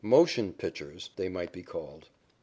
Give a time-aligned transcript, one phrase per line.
[0.03, 2.07] "Motion pitchers" they might be called.